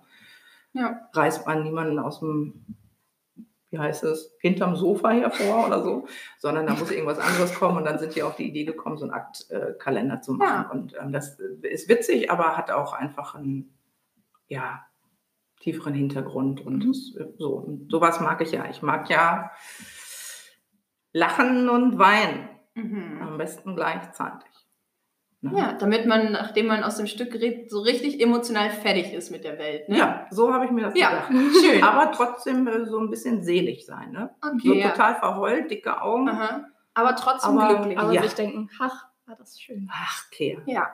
[0.73, 1.09] ja.
[1.13, 2.65] reißt man niemanden aus dem,
[3.75, 6.07] wie heißt es, hinterm Sofa hervor oder so,
[6.39, 9.05] sondern da muss irgendwas anderes kommen und dann sind die auf die Idee gekommen, so
[9.05, 10.65] einen Aktkalender zu machen.
[10.65, 10.71] Ja.
[10.71, 13.77] Und ähm, das ist witzig, aber hat auch einfach einen,
[14.49, 14.85] ja,
[15.61, 16.95] tieferen Hintergrund und mhm.
[17.39, 17.55] so.
[17.55, 18.69] Und sowas mag ich ja.
[18.69, 19.51] Ich mag ja
[21.13, 22.51] lachen und weinen.
[22.75, 23.23] Mhm.
[23.23, 24.51] Am besten gleichzeitig.
[25.45, 25.59] Ne?
[25.59, 29.45] Ja, damit man, nachdem man aus dem Stück gerät, so richtig emotional fertig ist mit
[29.45, 29.91] der Welt.
[29.91, 29.99] Ne?
[29.99, 31.33] Ja, so habe ich mir das ja, gedacht.
[31.63, 31.83] Schön.
[31.83, 34.13] Aber trotzdem äh, so ein bisschen selig sein.
[34.13, 34.31] Ne?
[34.41, 34.89] Okay, so ja.
[34.89, 36.31] total verheult, dicke Augen.
[36.31, 36.65] Aha.
[36.95, 37.99] Aber trotzdem aber, glücklich.
[37.99, 38.23] Aber ja.
[38.23, 39.87] sich denken, ach, war das schön.
[39.93, 40.59] Ach, okay.
[40.65, 40.87] Ja.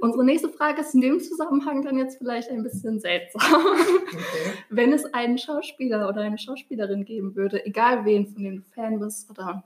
[0.00, 3.42] Unsere nächste Frage ist in dem Zusammenhang dann jetzt vielleicht ein bisschen seltsam.
[3.52, 4.52] Okay.
[4.70, 9.00] Wenn es einen Schauspieler oder eine Schauspielerin geben würde, egal wen, von dem du Fan
[9.00, 9.64] bist oder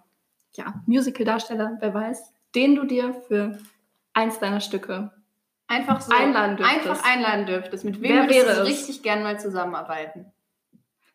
[0.54, 3.58] ja, Musical-Darsteller, wer weiß, den du dir für
[4.14, 5.12] eins deiner Stücke
[5.72, 6.88] einfach so einladen dürftest.
[6.88, 7.84] Einfach einladen dürftest.
[7.84, 10.32] Mit wem wer würdest du richtig gern mal zusammenarbeiten?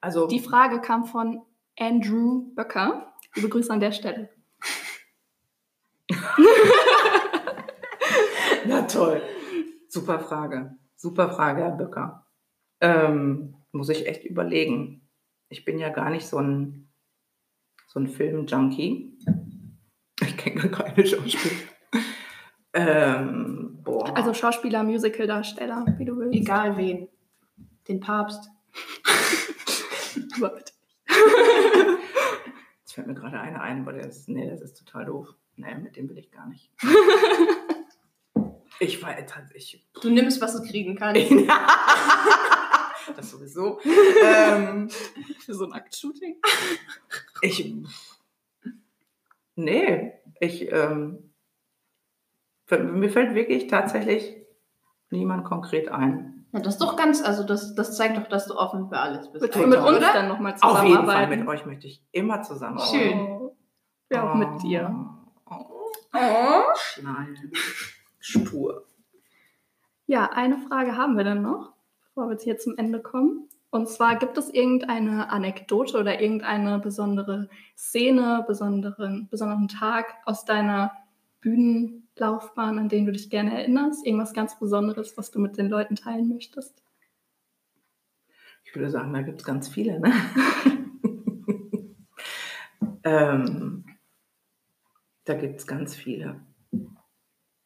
[0.02, 1.42] Also die Frage kam von
[1.78, 3.14] Andrew Böcker.
[3.36, 4.30] Liebe Grüße an der Stelle.
[8.66, 9.22] Na toll.
[9.88, 10.76] Super Frage.
[10.96, 12.26] Super Frage, Herr Böcker.
[12.82, 15.08] Ähm, muss ich echt überlegen.
[15.50, 16.90] Ich bin ja gar nicht so ein,
[17.88, 19.18] so ein Film-Junkie.
[20.22, 21.77] Ich kenne gar keine Schauspieler.
[22.78, 26.36] Ähm, also Schauspieler, Musical-Darsteller, wie du willst.
[26.36, 27.08] Egal wen.
[27.88, 28.50] Den Papst.
[30.38, 30.74] Aber bitte.
[32.80, 35.30] Jetzt fällt mir gerade einer ein, aber der ist, nee, das ist total doof.
[35.56, 36.70] Nee, mit dem will ich gar nicht.
[38.80, 39.84] Ich war tatsächlich.
[40.04, 41.32] Du nimmst, was du kriegen kannst.
[43.16, 43.80] das sowieso.
[44.24, 44.88] ähm,
[45.40, 46.36] für so ein Aktshooting?
[47.42, 47.74] Ich.
[49.56, 50.72] Nee, ich.
[50.72, 51.27] Ähm,
[52.70, 54.36] mir fällt wirklich tatsächlich
[55.10, 56.46] niemand konkret ein.
[56.54, 59.32] Ja, das ist doch ganz, also das, das zeigt doch, dass du offen für alles
[59.32, 59.44] bist.
[59.44, 60.94] Mit, mit uns dann nochmal zusammenarbeiten.
[60.94, 62.98] Auf jeden Fall, mit euch möchte ich immer zusammenarbeiten.
[62.98, 63.52] Schön.
[64.10, 64.38] Ja, auch oh.
[64.38, 65.06] mit dir.
[65.50, 65.66] Oh.
[66.14, 67.02] Oh.
[67.02, 67.38] Nein
[68.28, 68.86] stur.
[70.06, 73.50] Ja, eine Frage haben wir dann noch, bevor wir jetzt hier zum Ende kommen.
[73.70, 80.92] Und zwar gibt es irgendeine Anekdote oder irgendeine besondere Szene, besonderen, besonderen Tag aus deiner
[82.18, 84.06] Bühnenlaufbahn, an den du dich gerne erinnerst?
[84.06, 86.84] Irgendwas ganz Besonderes, was du mit den Leuten teilen möchtest?
[88.64, 90.00] Ich würde sagen, da gibt es ganz viele.
[90.00, 90.12] Ne?
[93.04, 93.86] ähm,
[95.24, 96.42] da gibt es ganz viele.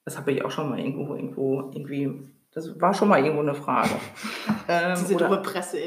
[0.06, 3.56] Das habe ich auch schon mal irgendwo, irgendwo, irgendwie, das war schon mal irgendwo eine
[3.56, 3.96] Frage.
[4.68, 5.80] Ähm, Diese oder, dumme Presse.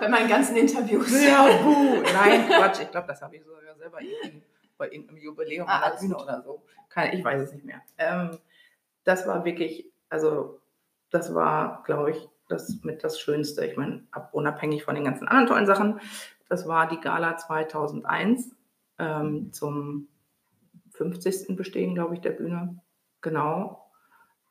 [0.00, 1.12] Bei meinen ganzen Interviews.
[1.22, 2.02] Ja, buh.
[2.12, 2.80] Nein, Quatsch.
[2.82, 4.42] Ich glaube, das habe ich sogar selber irgendwie
[4.78, 6.62] bei irgendeinem Jubiläum ah, an der Bühne oder so.
[6.88, 7.82] Keine, ich weiß es nicht mehr.
[7.98, 8.38] Ähm,
[9.04, 10.60] das war wirklich, also
[11.10, 13.64] das war, glaube ich, das mit das Schönste.
[13.66, 16.00] Ich meine, unabhängig von den ganzen anderen tollen Sachen,
[16.48, 18.56] das war die Gala 2001
[18.98, 20.08] ähm, zum
[20.92, 21.56] 50.
[21.56, 22.80] Bestehen, glaube ich, der Bühne.
[23.20, 23.90] Genau.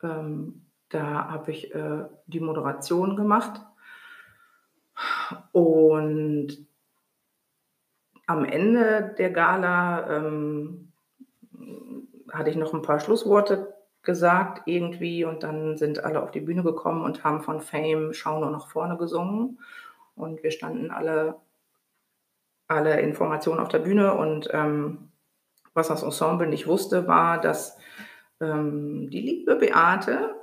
[0.02, 3.60] Ähm, da habe ich äh, die Moderation gemacht.
[5.52, 6.67] Und
[8.28, 10.92] am Ende der Gala ähm,
[12.30, 16.62] hatte ich noch ein paar Schlussworte gesagt irgendwie und dann sind alle auf die Bühne
[16.62, 19.58] gekommen und haben von Fame Schau nur nach vorne gesungen.
[20.14, 21.36] Und wir standen alle,
[22.68, 25.10] alle Informationen auf der Bühne und ähm,
[25.72, 27.78] was das Ensemble nicht wusste, war, dass
[28.40, 30.34] ähm, die liebe Beate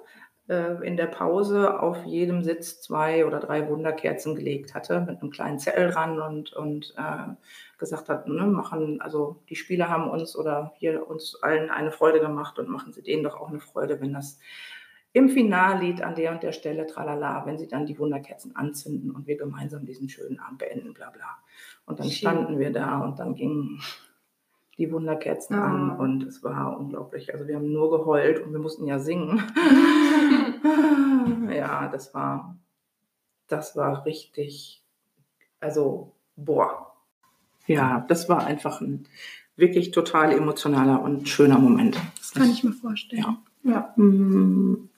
[0.47, 5.57] in der Pause auf jedem Sitz zwei oder drei Wunderkerzen gelegt hatte mit einem kleinen
[5.57, 7.33] Zettel dran und, und äh,
[7.79, 12.19] gesagt hat, ne, machen, also die Spieler haben uns oder hier uns allen eine Freude
[12.19, 14.39] gemacht und machen sie denen doch auch eine Freude, wenn das
[15.13, 19.27] im Finallied an der und der Stelle, tralala, wenn sie dann die Wunderkerzen anzünden und
[19.27, 21.37] wir gemeinsam diesen schönen Abend beenden, bla bla.
[21.85, 23.79] Und dann standen wir da und dann ging
[24.77, 25.67] die Wunderkerzen ah.
[25.67, 27.33] an und es war unglaublich.
[27.33, 29.41] Also wir haben nur geheult und wir mussten ja singen.
[31.51, 32.55] ja, das war,
[33.47, 34.83] das war richtig,
[35.59, 36.91] also boah.
[37.67, 39.07] Ja, das war einfach ein
[39.55, 41.97] wirklich total emotionaler und schöner Moment.
[42.17, 43.37] Das kann ich mir vorstellen.
[43.63, 43.71] Ja.
[43.71, 43.93] ja.
[43.95, 44.89] Mm,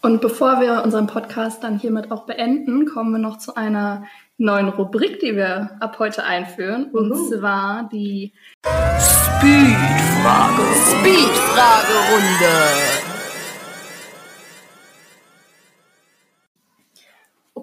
[0.00, 4.04] Und bevor wir unseren Podcast dann hiermit auch beenden, kommen wir noch zu einer
[4.38, 6.90] neuen Rubrik, die wir ab heute einführen.
[6.92, 7.28] Und Uhu.
[7.28, 10.62] zwar die Speedfrage.
[10.98, 13.07] Speedfragerunde.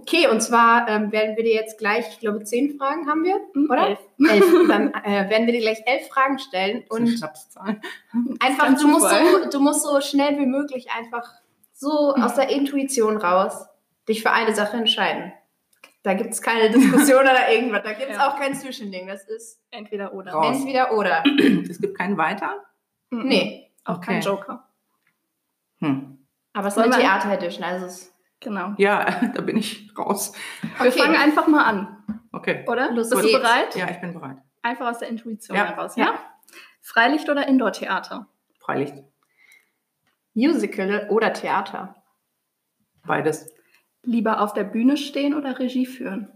[0.07, 3.39] Okay, und zwar ähm, werden wir dir jetzt gleich, ich glaube, zehn Fragen haben wir,
[3.55, 3.87] Mhm, oder?
[3.87, 3.99] elf.
[4.29, 4.45] Elf.
[4.67, 7.81] Dann äh, werden wir dir gleich elf Fragen stellen das ist eine und Schnapszahl.
[8.39, 11.33] einfach, du musst, so, du musst so schnell wie möglich einfach
[11.73, 13.65] so aus der Intuition raus
[14.07, 15.33] dich für eine Sache entscheiden.
[16.03, 17.81] Da gibt es keine Diskussion oder irgendwas.
[17.83, 18.29] Da gibt es Ja.
[18.29, 19.07] auch kein Zwischending.
[19.07, 20.33] Das ist entweder oder.
[20.33, 20.55] Raus.
[20.57, 21.23] entweder oder.
[21.69, 22.63] Es gibt keinen weiter.
[23.09, 24.27] Nee, Auch kein Okay.
[24.27, 24.67] Joker.
[25.79, 26.19] Hm.
[26.53, 27.63] aber es ist eine wir- Theater-Edition.
[27.63, 28.13] Also es
[28.45, 28.73] Genau.
[28.77, 30.31] Ja, da bin ich raus.
[30.77, 30.99] Wir Okay.
[30.99, 32.63] fangen einfach mal an, Okay.
[32.67, 32.91] oder?
[32.91, 33.39] Los Bist du geht's.
[33.41, 33.75] bereit?
[33.75, 34.37] Ja, ich bin bereit.
[34.61, 35.65] Einfach aus der Intuition Ja.
[35.65, 36.13] heraus, ja?
[36.81, 38.27] Freilicht oder Indoor-Theater?
[38.59, 38.93] Freilicht.
[40.35, 41.95] Musical oder Theater.
[43.07, 43.51] Beides.
[44.03, 46.31] Lieber auf der Bühne stehen oder Regie führen?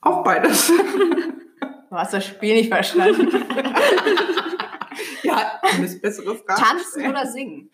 [0.00, 0.70] Auch beides.
[1.90, 3.28] Du hast das Spiel nicht verstanden.
[5.24, 6.62] ja, du müsst bessere Fragen.
[6.62, 7.72] Tanzen oder singen?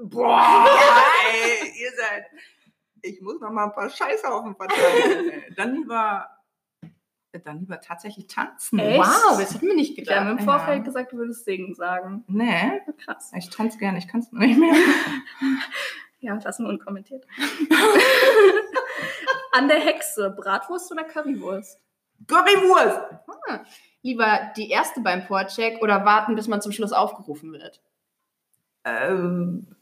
[0.00, 0.66] Boah,
[1.32, 2.24] ey, ihr seid.
[3.02, 5.30] Ich muss noch mal ein paar Scheißhaufen verteilen.
[5.30, 5.54] ey.
[5.56, 6.28] Dann lieber,
[7.44, 8.78] dann lieber tatsächlich tanzen.
[8.78, 8.98] Echt?
[8.98, 10.40] Wow, das hätten wir nicht Wir haben gedacht.
[10.40, 10.58] im Ja.
[10.58, 12.24] Vorfeld gesagt, du würdest singen sagen.
[12.26, 13.32] Nee, Krass.
[13.36, 14.74] ich tanze gerne, ich kann es nicht mehr.
[16.20, 17.24] Ja, lassen wir unkommentiert.
[19.52, 21.80] An der Hexe, Bratwurst oder Currywurst?
[22.26, 23.00] Currywurst!
[24.02, 27.80] Lieber die erste beim Vorcheck oder warten, bis man zum Schluss aufgerufen wird?
[28.84, 29.74] Ähm, äh,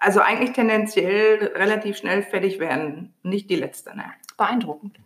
[0.00, 3.14] also eigentlich tendenziell relativ schnell fertig werden.
[3.22, 4.04] Nicht die letzte, ne?
[4.36, 4.98] Beeindruckend.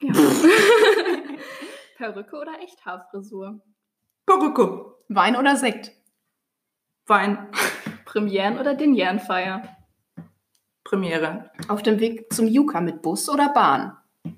[0.00, 0.12] Ja.
[1.96, 3.60] Perücke oder Echthaarfrisur?
[4.26, 5.92] Perücke, Wein oder Sekt?
[7.06, 7.48] Wein,
[8.04, 9.62] Premieren- oder Denjernfeier?
[10.82, 13.96] Premiere, Auf dem Weg zum Juka mit Bus oder Bahn?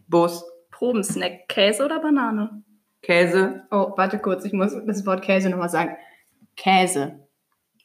[0.08, 2.62] Bus, Probensnack, Käse oder Banane?
[3.02, 5.96] Käse, Oh, warte kurz, ich muss das Wort Käse nochmal sagen.
[6.56, 7.25] Käse.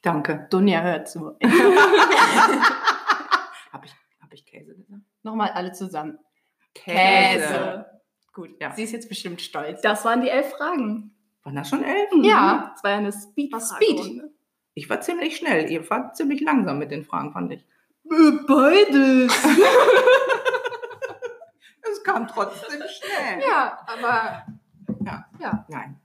[0.02, 0.48] Danke.
[0.50, 1.36] Dunja hört zu.
[3.72, 5.02] Habe ich, hab ich Käse gesagt?
[5.24, 6.18] nochmal alle zusammen.
[8.34, 8.72] Gut, Ja.
[8.72, 9.82] sie ist jetzt bestimmt stolz.
[9.82, 11.14] Das waren die elf Fragen.
[11.44, 12.10] Waren das schon elf?
[12.24, 12.72] Ja.
[12.74, 14.24] Das war ja eine speed War Speed.
[14.74, 15.70] Ich war ziemlich schnell.
[15.70, 17.66] Ihr wart ziemlich langsam mit den Fragen, fand ich.
[18.04, 19.34] Beides.
[21.84, 23.42] Es kam trotzdem schnell.
[23.48, 24.46] Ja, aber
[25.06, 25.26] Ja.
[25.40, 25.66] ja.
[25.68, 26.00] Nein.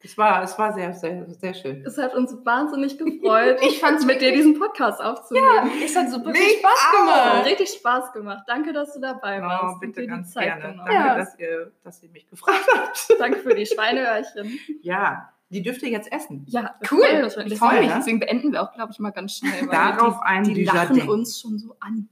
[0.00, 1.84] Es war, es war sehr, sehr, sehr schön.
[1.84, 5.70] Es hat uns wahnsinnig gefreut, Ich fand's mit dir diesen Podcast aufzunehmen.
[5.84, 7.46] Es hat super viel Spaß gemacht.
[7.46, 8.44] richtig Spaß gemacht.
[8.46, 9.74] Danke, dass du dabei warst.
[9.76, 10.60] Oh, bitte ganz Zeit gerne.
[10.62, 11.16] genommen Danke, Ja.
[11.16, 13.08] dass, ihr, dass ihr mich gefragt habt.
[13.18, 14.58] Danke für die Schweineöhrchen.
[14.82, 16.44] Ja, die dürft ihr jetzt essen.
[16.46, 17.00] Ja, Cool.
[17.30, 17.46] schon.
[17.46, 17.90] Ich Deswegen, freu mich.
[17.92, 19.66] deswegen beenden wir auch, glaube ich, mal ganz schnell.
[19.68, 21.08] Darauf ein die, die lachen Dujardin.
[21.10, 22.08] uns schon so an.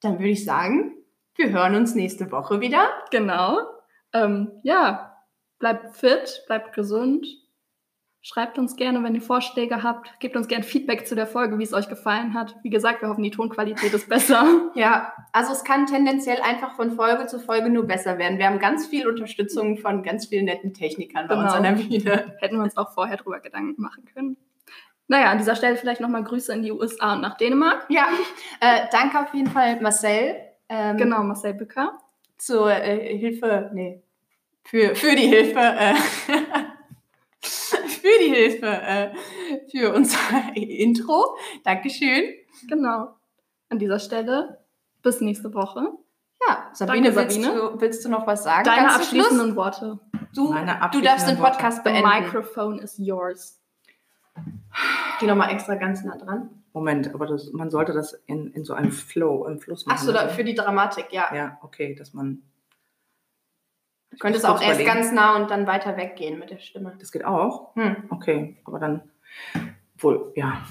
[0.00, 0.94] Dann würde ich sagen,
[1.34, 2.88] wir hören uns nächste Woche wieder.
[3.10, 3.58] Genau.
[4.14, 5.05] Ähm, ja,
[5.58, 7.26] bleibt fit, bleibt gesund.
[8.22, 10.18] Schreibt uns gerne, wenn ihr Vorschläge habt.
[10.18, 12.56] Gebt uns gerne Feedback zu der Folge, wie es euch gefallen hat.
[12.64, 14.44] Wie gesagt, wir hoffen, die Tonqualität ist besser.
[14.74, 18.38] Ja, also es kann tendenziell einfach von Folge zu Folge nur besser werden.
[18.38, 21.46] Wir haben ganz viel Unterstützung von ganz vielen netten Technikern bei Genau.
[21.46, 22.36] uns an der Bühne.
[22.40, 24.36] Hätten wir uns auch vorher drüber Gedanken machen können.
[25.06, 27.86] Naja, an dieser Stelle vielleicht nochmal Grüße in die USA und nach Dänemark.
[27.88, 28.08] Ja,
[28.60, 30.34] äh, danke auf jeden Fall Marcel.
[30.68, 31.96] Ähm, Genau, Marcel Bücker.
[32.38, 34.02] Zur äh, Hilfe, nee,
[34.66, 35.94] für, für die Hilfe, äh,
[37.40, 39.10] für die Hilfe, äh,
[39.70, 40.18] für unser
[40.54, 41.36] Intro.
[41.64, 42.34] Dankeschön.
[42.68, 43.14] Genau.
[43.68, 44.64] An dieser Stelle
[45.02, 45.88] bis nächste Woche.
[46.46, 47.70] Ja, Sabine, Danke, willst, Sabine.
[47.72, 48.64] Du, willst du noch was sagen?
[48.64, 49.26] Deine Ganz zum Schluss?
[49.26, 49.98] abschließenden Worte.
[50.34, 52.08] Du, Meine du darfst abschließenden den Podcast The beenden.
[52.08, 53.60] microphone is yours.
[55.18, 56.50] Geh nochmal extra ganz nah dran.
[56.74, 59.96] Moment, aber das, man sollte das in, in so einem Flow, im Fluss machen.
[59.96, 60.34] Achso, also.
[60.34, 61.34] für die Dramatik, ja.
[61.34, 62.42] Ja, okay, dass man.
[64.16, 64.86] Du könntest auch erst überlegen.
[64.86, 66.94] ganz nah und dann weiter weggehen mit der Stimme.
[66.98, 67.76] Das geht auch.
[67.76, 68.04] Hm.
[68.08, 69.02] Okay, aber dann
[69.98, 70.64] wohl, ja.